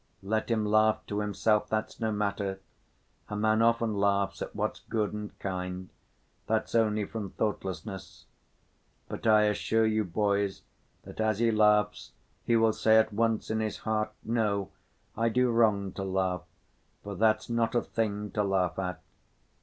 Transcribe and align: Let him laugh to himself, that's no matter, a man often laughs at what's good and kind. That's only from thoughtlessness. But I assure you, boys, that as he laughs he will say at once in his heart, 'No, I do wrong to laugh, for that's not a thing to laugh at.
Let 0.23 0.49
him 0.49 0.65
laugh 0.65 1.05
to 1.05 1.19
himself, 1.19 1.69
that's 1.69 1.99
no 1.99 2.11
matter, 2.11 2.59
a 3.29 3.35
man 3.35 3.61
often 3.61 3.93
laughs 3.93 4.41
at 4.41 4.55
what's 4.55 4.79
good 4.89 5.13
and 5.13 5.37
kind. 5.37 5.89
That's 6.47 6.73
only 6.73 7.05
from 7.05 7.29
thoughtlessness. 7.29 8.25
But 9.07 9.27
I 9.27 9.43
assure 9.43 9.85
you, 9.85 10.03
boys, 10.03 10.63
that 11.03 11.19
as 11.21 11.37
he 11.37 11.51
laughs 11.51 12.13
he 12.43 12.55
will 12.55 12.73
say 12.73 12.97
at 12.97 13.13
once 13.13 13.51
in 13.51 13.59
his 13.59 13.77
heart, 13.85 14.11
'No, 14.23 14.71
I 15.15 15.29
do 15.29 15.51
wrong 15.51 15.91
to 15.91 16.03
laugh, 16.03 16.45
for 17.03 17.13
that's 17.13 17.47
not 17.47 17.75
a 17.75 17.81
thing 17.83 18.31
to 18.31 18.43
laugh 18.43 18.79
at. 18.79 19.03